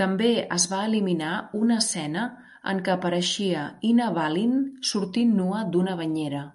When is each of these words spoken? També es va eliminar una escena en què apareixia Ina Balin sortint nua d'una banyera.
També 0.00 0.28
es 0.56 0.66
va 0.72 0.82
eliminar 0.90 1.30
una 1.60 1.78
escena 1.84 2.22
en 2.74 2.84
què 2.90 2.94
apareixia 2.94 3.66
Ina 3.90 4.08
Balin 4.20 4.54
sortint 4.92 5.36
nua 5.42 5.66
d'una 5.76 5.98
banyera. 6.06 6.46